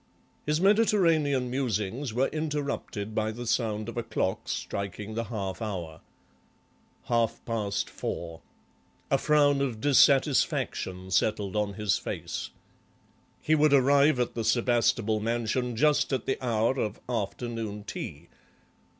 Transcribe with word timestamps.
His 0.47 0.59
Mediterranean 0.59 1.51
musings 1.51 2.11
were 2.11 2.25
interrupted 2.29 3.13
by 3.13 3.29
the 3.31 3.45
sound 3.45 3.87
of 3.87 3.97
a 3.97 4.01
clock 4.01 4.49
striking 4.49 5.13
the 5.13 5.25
half 5.25 5.61
hour. 5.61 6.01
Half 7.03 7.45
past 7.45 7.87
four. 7.87 8.41
A 9.11 9.19
frown 9.19 9.61
of 9.61 9.79
dissatisfaction 9.79 11.11
settled 11.11 11.55
on 11.55 11.75
his 11.75 11.99
face. 11.99 12.49
He 13.43 13.53
would 13.53 13.73
arrive 13.73 14.19
at 14.19 14.33
the 14.33 14.43
Sebastable 14.43 15.19
mansion 15.21 15.75
just 15.75 16.11
at 16.11 16.25
the 16.25 16.43
hour 16.43 16.79
of 16.79 16.99
afternoon 17.07 17.83
tea. 17.83 18.27